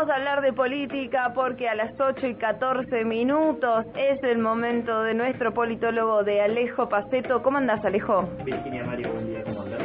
[0.00, 5.02] Vamos a hablar de política porque a las 8 y 14 minutos es el momento
[5.02, 7.42] de nuestro politólogo de Alejo Paceto.
[7.42, 8.26] ¿Cómo andás, Alejo?
[8.42, 9.82] Virginia Mario, buen día, ¿cómo andás?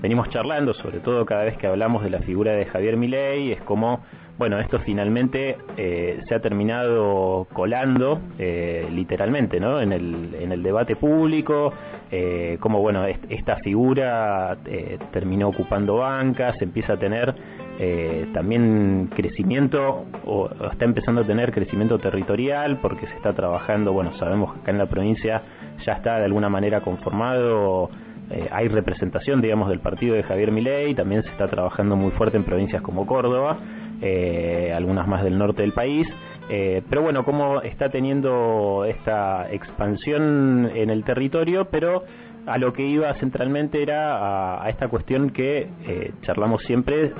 [0.00, 3.62] venimos charlando, sobre todo cada vez que hablamos de la figura de Javier Milei, es
[3.62, 4.04] como,
[4.38, 9.80] bueno, esto finalmente eh, se ha terminado colando, eh, literalmente, ¿no?
[9.80, 11.72] En el, en el debate público,
[12.10, 17.34] eh, como, bueno, est- esta figura eh, terminó ocupando bancas, empieza a tener
[17.78, 24.14] eh, también crecimiento, o está empezando a tener crecimiento territorial, porque se está trabajando, bueno,
[24.18, 25.42] sabemos que acá en la provincia
[25.84, 27.90] ya está de alguna manera conformado
[28.30, 32.36] eh, hay representación, digamos, del partido de Javier Milei, también se está trabajando muy fuerte
[32.36, 33.58] en provincias como Córdoba,
[34.02, 36.06] eh, algunas más del norte del país,
[36.48, 42.04] eh, pero bueno, como está teniendo esta expansión en el territorio, pero
[42.46, 47.12] a lo que iba centralmente era a, a esta cuestión que eh, charlamos siempre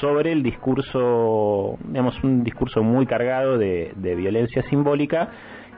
[0.00, 5.30] sobre el discurso, digamos, un discurso muy cargado de violencia simbólica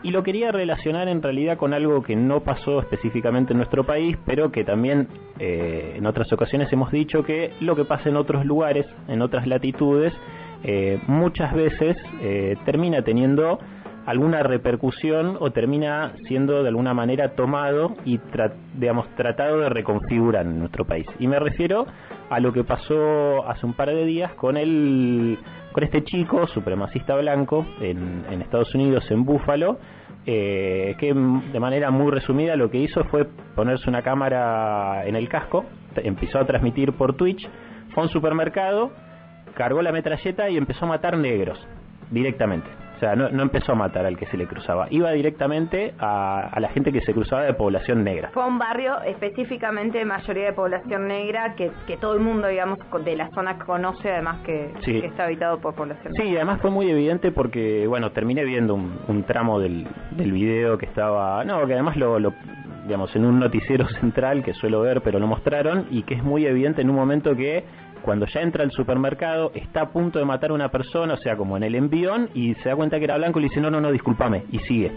[0.02, 4.16] y lo quería relacionar en realidad con algo que no pasó específicamente en nuestro país,
[4.26, 5.08] pero que también
[5.38, 9.46] eh, en otras ocasiones hemos dicho que lo que pasa en otros lugares, en otras
[9.46, 10.12] latitudes,
[10.64, 13.58] eh, muchas veces eh, termina teniendo
[14.06, 20.44] alguna repercusión o termina siendo de alguna manera tomado y tra- digamos tratado de reconfigurar
[20.46, 21.06] en nuestro país.
[21.18, 21.86] Y me refiero
[22.30, 25.38] a lo que pasó hace un par de días con el
[25.72, 29.78] con este chico supremacista blanco en, en Estados Unidos en Búfalo
[30.26, 33.26] eh, que de manera muy resumida lo que hizo fue
[33.56, 35.64] ponerse una cámara en el casco,
[35.96, 37.48] empezó a transmitir por Twitch,
[37.92, 38.92] fue a un supermercado,
[39.54, 41.58] cargó la metralleta y empezó a matar negros
[42.10, 42.68] directamente.
[43.02, 46.60] Sea, no, no empezó a matar al que se le cruzaba, iba directamente a, a
[46.60, 48.30] la gente que se cruzaba de población negra.
[48.32, 52.78] Fue un barrio específicamente de mayoría de población negra que, que todo el mundo, digamos,
[53.04, 55.00] de la zona conoce, además que, Sí.
[55.00, 58.96] que está habitado por población Sí, además fue muy evidente porque, bueno, terminé viendo un,
[59.08, 62.32] un tramo del, del video que estaba, no, que además lo, lo,
[62.84, 66.46] digamos, en un noticiero central que suelo ver, pero lo mostraron y que es muy
[66.46, 67.64] evidente en un momento que
[68.02, 71.36] cuando ya entra al supermercado está a punto de matar a una persona, o sea,
[71.36, 73.70] como en el envión, y se da cuenta que era blanco y le dice, no,
[73.70, 74.92] no, no, discúlpame, y sigue.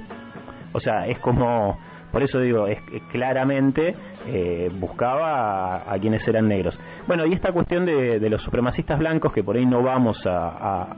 [0.73, 1.79] O sea, es como,
[2.15, 3.93] por eso digo, es, es claramente
[4.25, 6.73] eh, buscaba a, quienes eran negros.
[7.07, 10.47] Bueno, y esta cuestión de, los supremacistas blancos, que por ahí no vamos a,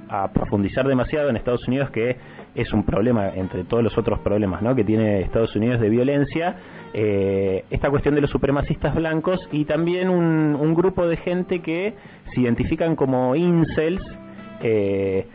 [0.10, 2.18] a- a profundizar demasiado en Estados Unidos, que
[2.54, 4.76] es un problema entre todos los otros problemas ¿no?
[4.76, 6.56] que tiene Estados Unidos de violencia,
[6.94, 11.96] eh, esta cuestión de los supremacistas blancos y también un, un grupo de gente que
[12.32, 14.04] se identifican como incels,
[14.62, 15.26] eh,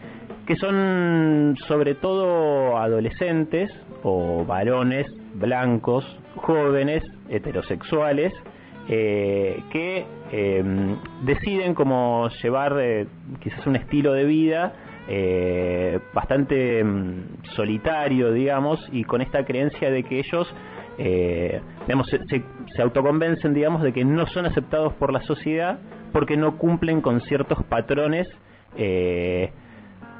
[0.46, 3.68] que son sobre todo adolescentes
[4.04, 6.04] o varones blancos,
[6.36, 8.32] jóvenes, heterosexuales,
[8.88, 10.64] eh, que eh,
[11.24, 13.06] deciden como llevar eh,
[13.40, 14.72] quizás un estilo de vida
[15.08, 20.52] eh, bastante mm, solitario, digamos, y con esta creencia de que ellos
[20.98, 22.42] eh, digamos, se, se-
[22.76, 25.78] se autoconvencen, digamos, de que no son aceptados por la sociedad
[26.12, 28.28] porque no cumplen con ciertos patrones
[28.76, 29.50] eh,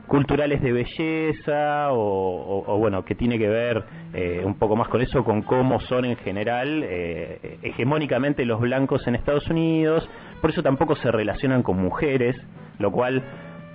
[0.07, 5.25] culturales de belleza o, bueno que tiene que ver eh, un poco más con eso
[5.25, 10.09] con cómo son en general eh, hegemónicamente los blancos en Estados Unidos
[10.41, 12.37] por eso tampoco se relacionan con mujeres
[12.79, 13.23] lo cual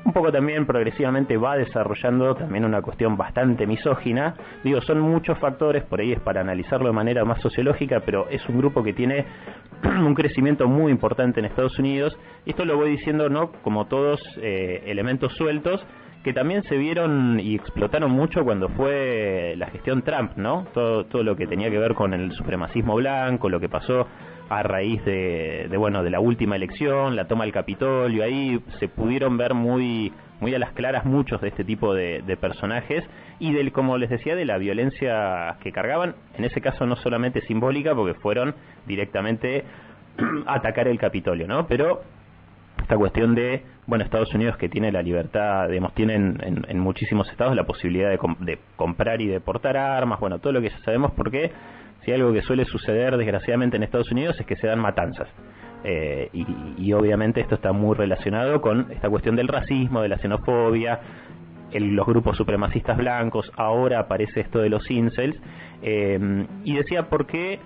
[0.07, 4.35] un poco también progresivamente va desarrollando también una cuestión bastante misógina.
[4.63, 8.47] Digo, son muchos factores, por ahí es para analizarlo de manera más sociológica, pero es
[8.47, 9.25] un grupo que tiene
[9.83, 12.17] un crecimiento muy importante en Estados Unidos.
[12.45, 13.51] Esto lo voy diciendo, ¿no?
[13.63, 15.85] Como todos eh, elementos sueltos
[16.27, 20.67] que también se vieron y explotaron mucho cuando fue la gestión Trump, ¿no?
[20.73, 24.05] Todo, todo lo que tenía que ver con el supremacismo blanco, lo que pasó
[24.49, 29.37] a raíz de, bueno de la última elección, la toma del Capitolio, ahí se pudieron
[29.37, 33.05] ver muy muy a las claras muchos de este tipo de, personajes
[33.39, 37.39] y del como les decía de la violencia que cargaban, en ese caso no solamente
[37.43, 38.53] simbólica porque fueron
[38.85, 39.63] directamente
[40.45, 41.67] a atacar el Capitolio, ¿no?
[41.67, 42.01] Pero
[42.81, 47.55] esta cuestión de, bueno, Estados Unidos que tiene la libertad, digamos, tienen en, muchísimos estados
[47.55, 51.51] la posibilidad de, comprar y deportar armas, bueno, todo lo que ya sabemos porque
[52.03, 55.27] si algo que suele suceder desgraciadamente en Estados Unidos es que se dan matanzas.
[55.83, 60.99] Eh, y, obviamente esto está muy relacionado con esta cuestión del racismo, de la xenofobia,
[61.73, 65.37] los grupos supremacistas blancos, ahora aparece esto de los incels,
[65.81, 67.59] eh, y decía por qué,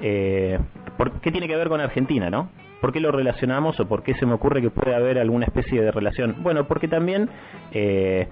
[0.00, 0.58] eh,
[0.96, 2.50] por qué tiene que ver con Argentina, ¿no?
[2.80, 5.82] ¿Por qué lo relacionamos o por qué se me ocurre que puede haber alguna especie
[5.82, 6.36] de relación?
[6.40, 7.28] Bueno, porque también
[7.72, 8.28] eh,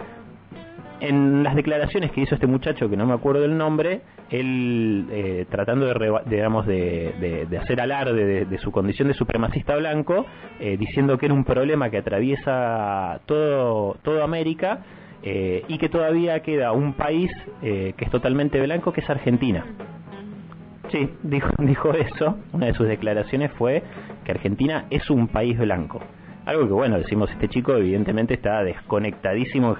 [1.00, 5.46] en las declaraciones que hizo este muchacho, que no me acuerdo del nombre, él eh,
[5.50, 10.26] tratando de, digamos, de, hacer alarde de, su condición de supremacista blanco,
[10.60, 14.80] eh, diciendo que era un problema que atraviesa todo, toda América
[15.26, 17.30] y que todavía queda un país
[17.62, 19.64] que es totalmente blanco, que es Argentina.
[20.94, 22.38] Sí, dijo, dijo eso.
[22.52, 23.82] Una de sus declaraciones fue
[24.24, 26.00] que Argentina es un país blanco.
[26.46, 29.76] Algo que, bueno, decimos, este chico evidentemente está desconectadísimo,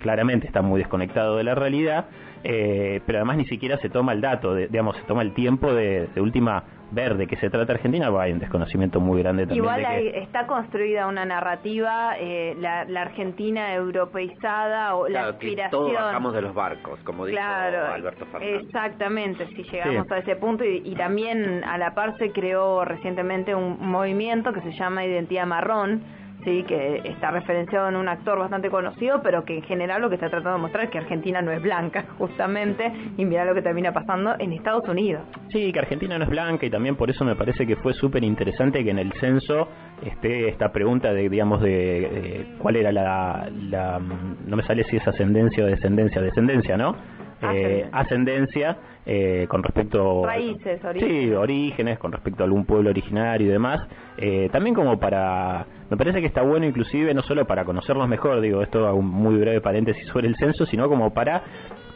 [0.00, 2.06] claramente está muy desconectado de la realidad,
[2.42, 6.08] eh, pero además ni siquiera se toma el dato, digamos, se toma el tiempo de,
[6.12, 9.64] de última ver de qué se trata Argentina, hay un desconocimiento muy grande también.
[9.64, 15.70] Igual está construida una narrativa, eh, la, Argentina europeizada o la aspiración.
[15.70, 18.64] todos bajamos de los barcos, como dijo Alberto Fernández.
[18.64, 23.54] Exactamente, si llegamos a ese punto y, y, también a la par se creó recientemente
[23.54, 26.02] un movimiento que se llama Identidad Marrón
[26.48, 30.14] sí, que está referenciado en un actor bastante conocido, pero que en general lo que
[30.14, 33.62] está tratando de mostrar es que Argentina no es blanca, justamente, y mira lo que
[33.62, 35.22] termina pasando en Estados Unidos.
[35.50, 38.24] Sí, que Argentina no es blanca y también por eso me parece que fue súper
[38.24, 39.68] interesante que en el censo
[40.02, 45.06] esté esta pregunta de, digamos, de, cuál era la, la, no me sale si es
[45.06, 46.96] ascendencia o descendencia, descendencia, ¿no?
[47.40, 48.76] Eh, ascendencia
[49.06, 51.22] eh, con respecto raíces orígenes.
[51.22, 53.80] sí orígenes con respecto a algún pueblo originario y demás
[54.16, 58.40] eh, también como para me parece que está bueno inclusive no solo para conocerlos mejor
[58.40, 61.44] digo esto un muy breve paréntesis sobre el censo sino como para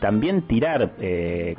[0.00, 0.92] también tirar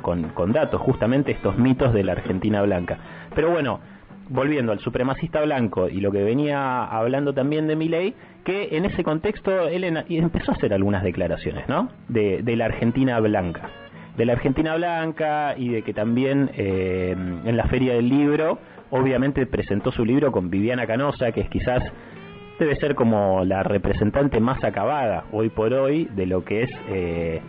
[0.00, 2.98] con, con datos justamente estos mitos de la Argentina blanca
[3.34, 3.80] pero bueno
[4.28, 9.02] volviendo al supremacista blanco y lo que venía hablando también de Milei, que en ese
[9.02, 11.88] contexto él empezó a hacer algunas declaraciones, ¿no?
[12.08, 13.70] De, la Argentina blanca.
[14.16, 18.58] De la Argentina blanca y de que también eh, en la Feria del Libro,
[18.90, 21.82] obviamente presentó su libro con Viviana Canosa, que es quizás
[22.58, 27.40] debe ser como la representante más acabada hoy por hoy de lo que es eh,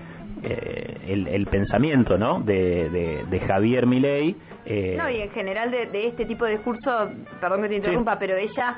[0.43, 2.39] eh, el, pensamiento ¿no?
[2.39, 4.35] de, de Javier Milei
[4.65, 7.09] eh, no, y en general de, este tipo de discurso,
[7.39, 8.77] perdón que te interrumpa, pero ella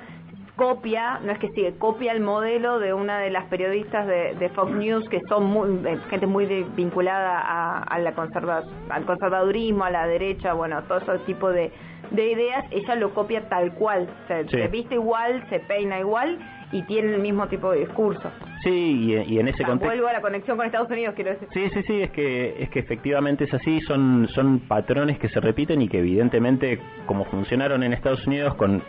[0.58, 4.72] copia, no es que sigue, copia el modelo de una de las periodistas de, Fox
[4.72, 6.46] News que son muy, eh, gente muy
[6.76, 11.72] vinculada a, la conserva, al conservadurismo, a la derecha, bueno, todo ese tipo de,
[12.12, 16.40] ideas, ella lo copia tal cual, se viste igual, se peina igual
[16.72, 18.30] y tiene el mismo tipo de discurso.
[18.64, 19.88] Sí, y, en ese contexto...
[19.88, 21.48] Vuelvo a la conexión con Estados Unidos, quiero decir.
[21.54, 25.40] Sí, sí, sí, es que, es que efectivamente es así, son, son patrones que se
[25.40, 28.84] repiten y que evidentemente, como funcionaron en Estados Unidos con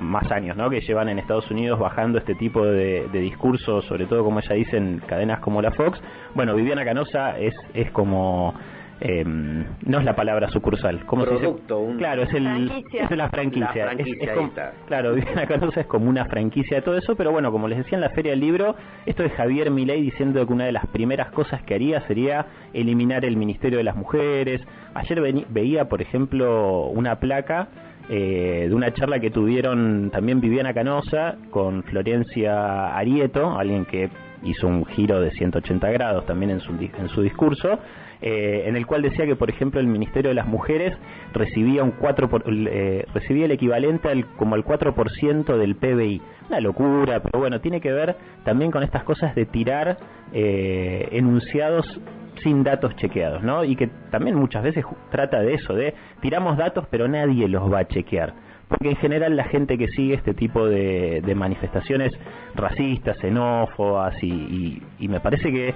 [0.00, 0.68] más años, ¿no?
[0.68, 4.54] Que llevan en Estados Unidos bajando este tipo de, de discursos, sobre todo como ella
[4.56, 6.00] dice en cadenas como la Fox.
[6.34, 8.54] Bueno, Viviana Canosa es, es como
[9.00, 11.06] eh, no es la palabra sucursal.
[11.06, 13.92] ¿Cómo Producto, Claro, es, el, es la franquicia.
[13.92, 14.52] es, como,
[14.86, 15.16] claro,
[15.76, 18.32] es como una franquicia de todo eso, pero bueno, como les decía en la Feria
[18.32, 22.00] del Libro, esto es Javier Milei diciendo que una de las primeras cosas que haría
[22.06, 24.60] sería eliminar el Ministerio de las Mujeres.
[24.94, 27.68] Ayer veía, por ejemplo, una placa
[28.10, 34.10] eh, de una charla que tuvieron también Viviana Canosa con Florencia Arieto, alguien que
[34.42, 37.78] hizo un giro de 180 grados también en su, en su discurso,
[38.22, 40.96] eh, en el cual decía que, por ejemplo, el Ministerio de las Mujeres
[41.32, 46.20] recibía un 4 eh, recibía el equivalente al como al 4% del PBI.
[46.48, 49.96] Una locura, pero bueno, tiene que ver también con estas cosas de tirar
[50.32, 52.00] eh, enunciados
[52.42, 53.64] sin datos chequeados, ¿no?
[53.64, 57.80] Y que también muchas veces trata de eso, de tiramos datos pero nadie los va
[57.80, 58.34] a chequear
[58.70, 62.12] porque en general la gente que sigue este tipo de, manifestaciones
[62.54, 65.74] racistas, xenófobas y, y, me parece que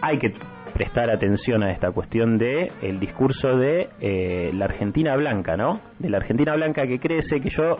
[0.00, 0.32] hay que
[0.74, 5.80] prestar atención a esta cuestión de el discurso de eh, la Argentina blanca, ¿no?
[5.98, 7.78] De la Argentina blanca que crece, que yo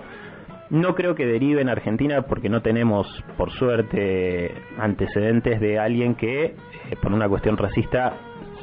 [0.70, 3.06] no creo que derive en Argentina porque no tenemos,
[3.36, 6.54] por suerte, antecedentes de alguien que, eh,
[7.00, 8.14] por una cuestión racista,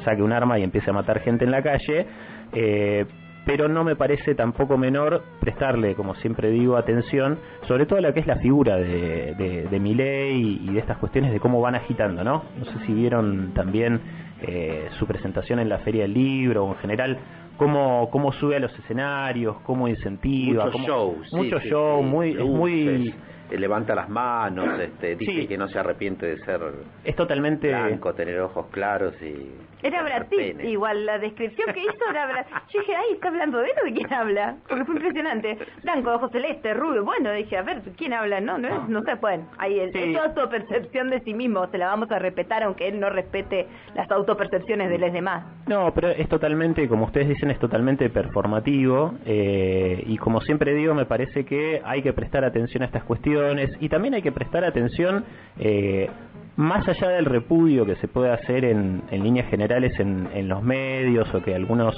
[0.04, 2.06] saque un arma y empiece a matar gente en la calle.
[2.52, 3.06] Eh,
[3.46, 8.12] pero no me parece tampoco menor prestarle, como siempre digo, atención, sobre todo a lo
[8.12, 11.76] que es la figura de, de, de Milei y de estas cuestiones de cómo van
[11.76, 12.42] agitando, ¿no?
[12.58, 14.00] No sé si vieron también
[14.42, 17.18] eh, su presentación en la Feria del Libro o en general
[17.56, 20.64] cómo, cómo sube a los escenarios, cómo incentiva.
[20.66, 21.32] Muchos shows.
[21.32, 23.14] Muchos shows, muy, es muy
[23.50, 26.60] levanta las manos, este, dice que no se arrepiente de ser
[27.04, 29.50] es totalmente blanco, tener ojos claros y
[29.82, 33.66] era Brad Pitt, igual la descripción que hizo era Yo dije, ay, ¿está hablando de
[33.66, 34.56] él o de quién habla?
[34.66, 35.58] Porque fue impresionante.
[35.82, 37.04] Blanco, ojos celeste, rubio.
[37.04, 38.40] Bueno, dije, a ver, ¿quién habla?
[38.40, 39.46] No, no, no se pueden.
[39.58, 41.66] Ahí es, es toda su percepción de sí mismo.
[41.70, 45.44] Se la vamos a respetar aunque él no respete las autopercepciones de los demás.
[45.68, 49.14] No, pero es totalmente, como ustedes dicen, es totalmente performativo.
[49.26, 53.35] Eh, y como siempre digo, me parece que hay que prestar atención a estas cuestiones
[53.80, 55.24] y también hay que prestar atención
[55.58, 56.08] eh,
[56.56, 61.42] más allá del repudio que se puede hacer en, líneas generales en, los medios o
[61.42, 61.94] que algunos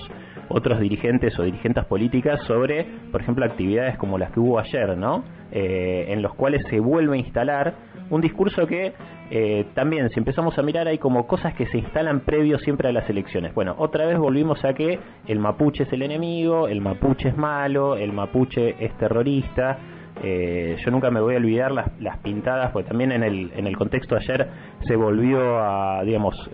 [0.49, 5.23] otros dirigentes o dirigentes políticas sobre, por ejemplo, actividades como las que hubo ayer, ¿no?
[5.52, 7.75] Eh, en los cuales se vuelve a instalar
[8.11, 8.92] un discurso que
[9.30, 12.92] eh, también, si empezamos a mirar, hay como cosas que se instalan previo siempre a
[12.92, 13.54] las elecciones.
[13.54, 17.97] Bueno, otra vez volvimos a que el mapuche es el enemigo, el mapuche es malo,
[17.97, 19.78] el mapuche es terrorista.
[20.22, 23.66] Eh, yo nunca me voy a olvidar las, las pintadas, porque también en el, en
[23.66, 24.48] el contexto ayer
[24.87, 26.50] se volvió a, digamos...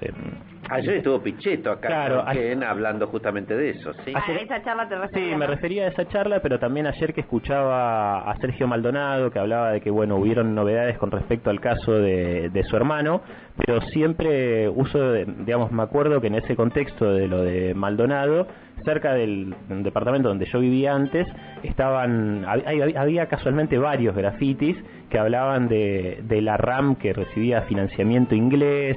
[0.70, 2.24] Ayer estuvo Pichetto acá claro,
[2.66, 4.12] hablando justamente de eso, ¿sí?
[4.14, 8.30] a esa charla te Sí, me refería a esa charla, pero también ayer que escuchaba
[8.30, 12.50] a Sergio Maldonado, que hablaba de que, bueno, hubieron novedades con respecto al caso de,
[12.50, 13.22] de su hermano,
[13.56, 18.46] pero siempre uso, digamos, me acuerdo que en ese contexto de lo de Maldonado,
[18.84, 21.26] cerca del, departamento donde yo vivía antes,
[21.62, 24.76] estaban había, casualmente varios grafitis
[25.08, 28.96] que hablaban de, de, la RAM que recibía financiamiento inglés,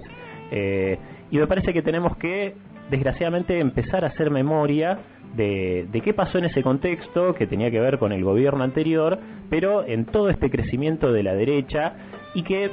[0.51, 0.97] eh,
[1.31, 2.55] y me parece que tenemos que,
[2.89, 4.99] desgraciadamente, empezar a hacer memoria
[5.35, 9.19] de, de, qué pasó en ese contexto que tenía que ver con el gobierno anterior,
[9.49, 11.93] pero en todo este crecimiento de la derecha
[12.33, 12.71] y que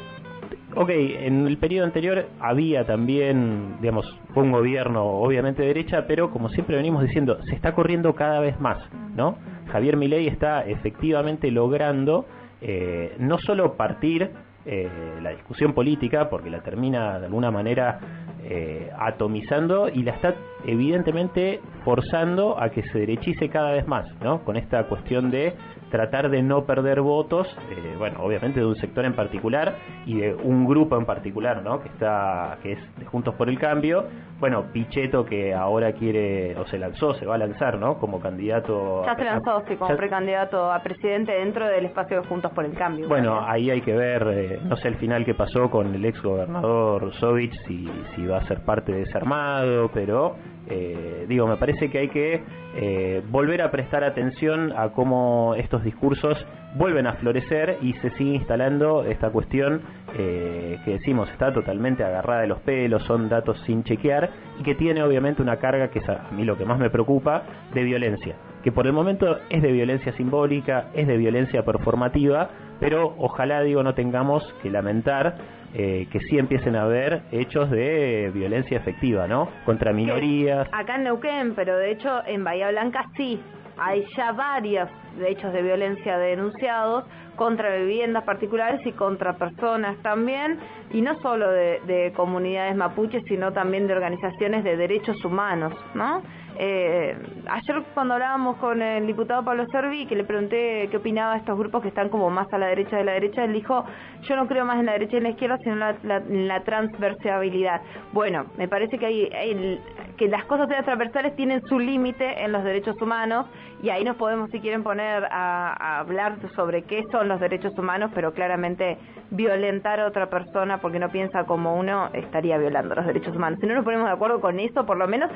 [0.77, 6.49] Ok, en el periodo anterior había también, digamos, un gobierno obviamente de derecha, pero como
[6.49, 8.79] siempre venimos diciendo, se está corriendo cada vez más,
[9.15, 9.39] ¿no?
[9.71, 12.27] Javier Milei está efectivamente logrando
[12.61, 14.31] eh, no solo partir
[14.67, 14.89] eh,
[15.23, 20.35] la discusión política, porque la termina de alguna manera eh, atomizando y la está
[20.67, 24.45] evidentemente forzando a que se derechice cada vez más, ¿no?
[24.45, 25.55] Con esta cuestión de
[25.91, 30.35] tratar de no perder votos, eh, bueno, obviamente de un sector en particular y de
[30.35, 31.81] un grupo en particular, ¿no?
[31.81, 34.05] Que está, que es de Juntos por el Cambio.
[34.45, 37.99] Bueno, Pichetto que ahora quiere, o se lanzó, se va a lanzar, ¿no?
[37.99, 39.03] Como candidato.
[39.07, 42.75] Ya se lanzó, sí, como precandidato a presidente dentro del espacio de Juntos por el
[42.75, 43.09] Cambio.
[43.09, 46.23] Bueno, ahí hay que ver, eh, no sé el final que pasó con el ex
[46.23, 50.37] gobernador Sovich, si, si va a ser parte de ese armado, pero
[50.67, 52.43] eh, digo, me parece que hay que
[52.77, 56.37] eh, volver a prestar atención a cómo estos discursos
[56.75, 59.83] vuelven a florecer y se sigue instalando esta cuestión
[60.17, 64.75] eh, que decimos está totalmente agarrada de los pelos, son datos sin chequear y que
[64.75, 68.37] tiene obviamente una carga que es a mí lo que más me preocupa de violencia,
[68.63, 72.51] que por el momento es de violencia simbólica, es de violencia performativa,
[72.81, 75.37] pero ojalá digo no tengamos que lamentar
[75.77, 79.49] eh, que sí empiecen a haber hechos de violencia efectiva, ¿no?
[79.65, 80.69] Contra minorías.
[80.71, 83.41] Acá en Neuquén, pero de hecho en Bahía Blanca sí,
[83.79, 84.89] hay ya varios
[85.27, 87.05] hechos de violencia denunciados
[87.37, 90.59] contra viviendas particulares y contra personas también,
[90.93, 96.23] y no solo de, de comunidades mapuches, sino también de organizaciones de derechos humanos, ¿no?
[96.57, 97.17] Eh,
[97.49, 101.59] ayer cuando hablábamos con el diputado Pablo Servi, que le pregunté qué opinaba de estos
[101.59, 103.85] grupos que están como más a la derecha de la derecha, él dijo,
[104.23, 107.81] yo no creo más en la derecha y en la izquierda, sino en la, transversabilidad.
[108.13, 109.81] Bueno, me parece que, hay,
[110.17, 113.47] que las cosas transversales tienen su límite en los derechos humanos
[113.83, 117.77] y ahí nos podemos, si quieren, poner a, a hablar sobre qué son los derechos
[117.79, 118.99] humanos, pero claramente
[119.31, 123.59] violentar a otra persona porque no piensa como uno estaría violando los derechos humanos.
[123.61, 125.31] Si no nos ponemos de acuerdo con eso, por lo menos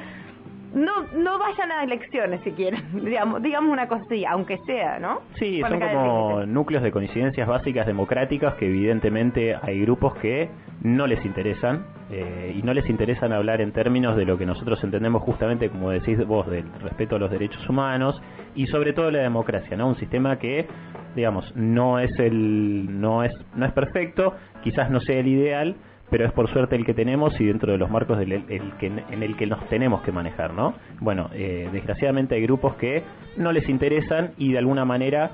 [0.74, 5.22] no no vayan a elecciones si quieren, digamos, digamos una cosa así, aunque sea, ¿no?
[5.38, 10.50] Sí, son como núcleos de coincidencias básicas democráticas que evidentemente hay grupos que
[10.82, 14.82] no les interesan eh, y no les interesan hablar en términos de lo que nosotros
[14.82, 18.20] entendemos justamente, como decís vos, del respeto a los derechos humanos
[18.54, 19.88] y sobre todo la democracia, ¿no?
[19.88, 20.66] Un sistema que
[21.14, 25.76] digamos no es el no es no es perfecto, quizás no sea el ideal,
[26.10, 28.86] pero es por suerte el que tenemos y dentro de los marcos del, el que,
[28.86, 30.74] en el que nos tenemos que manejar, ¿no?
[31.00, 33.02] Bueno, eh, desgraciadamente hay grupos que
[33.36, 35.30] no les interesan y de alguna manera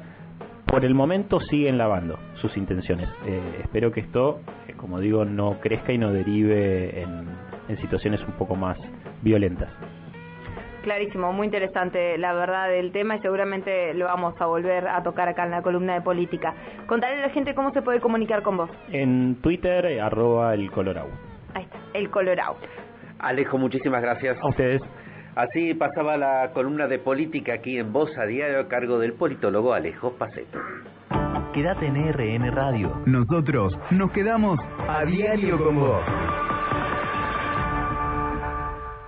[0.75, 3.09] por el momento siguen lavando sus intenciones.
[3.25, 7.29] Eh, espero que esto, eh, como digo, no crezca y no derive en,
[7.69, 8.77] en situaciones un poco más
[9.23, 9.71] violentas.
[10.83, 15.29] clarísimo, muy interesante la verdad del tema y seguramente lo vamos a volver a tocar
[15.29, 16.53] acá en la columna de política.
[16.89, 18.71] Contarle a la gente cómo se puede comunicar con vos.
[18.91, 21.11] En Twitter, arroba el Colorado.
[21.55, 22.57] Ahí está, el Colorado.
[23.21, 24.37] Alejo, muchísimas gracias.
[24.43, 24.83] A ustedes.
[25.37, 29.73] Así pasaba la columna de política aquí en Voz a Diario a cargo del politólogo
[29.73, 30.59] Alejo Paceto.
[31.53, 33.03] Quédate en RN Radio.
[33.07, 36.03] Nosotros nos quedamos a diario con vos.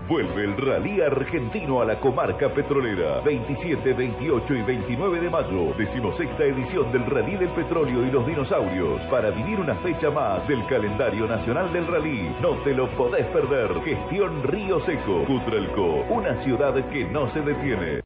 [0.08, 3.20] Vuelve el rally argentino a la comarca petrolera.
[3.22, 5.74] 27, 28 y 29 de mayo.
[5.76, 9.00] Decimosexta edición del Rally del Petróleo y los Dinosaurios.
[9.10, 12.36] Para vivir una fecha más del calendario nacional del rally.
[12.40, 13.68] No te lo podés perder.
[13.84, 15.24] Gestión Río Seco.
[15.26, 16.04] Cutralco.
[16.08, 18.00] Una ciudad que no se detiene.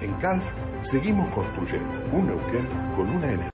[0.00, 0.42] En CAN
[0.90, 3.42] seguimos construyendo un Neuquén con una energía.